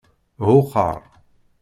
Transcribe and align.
Ɛuqqer. 0.47 0.99